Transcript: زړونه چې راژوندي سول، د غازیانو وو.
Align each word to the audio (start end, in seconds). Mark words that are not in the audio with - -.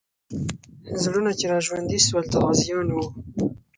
زړونه 1.03 1.31
چې 1.39 1.45
راژوندي 1.53 1.99
سول، 2.07 2.25
د 2.29 2.33
غازیانو 2.43 2.95
وو. 2.99 3.05